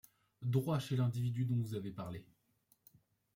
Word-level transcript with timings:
Droit 0.41 0.79
chez 0.79 0.95
l’individu 0.95 1.45
dont 1.45 1.57
vous 1.61 1.75
avez 1.75 1.91
parlé. 1.91 2.25